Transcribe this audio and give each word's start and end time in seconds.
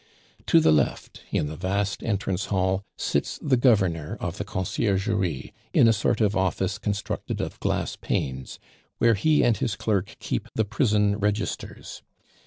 To 0.47 0.59
the 0.59 0.71
left, 0.71 1.21
in 1.29 1.45
the 1.45 1.55
vast 1.55 2.01
entrance 2.01 2.45
hall, 2.45 2.81
sits 2.97 3.37
the 3.39 3.55
Governor 3.55 4.17
of 4.19 4.39
the 4.39 4.43
Conciergerie, 4.43 5.53
in 5.75 5.87
a 5.87 5.93
sort 5.93 6.21
of 6.21 6.35
office 6.35 6.79
constructed 6.79 7.39
of 7.39 7.59
glass 7.59 7.97
panes, 7.97 8.57
where 8.97 9.13
he 9.13 9.43
and 9.43 9.55
his 9.57 9.75
clerk 9.75 10.15
keep 10.19 10.47
the 10.55 10.65
prison 10.65 11.19
registers. 11.19 12.01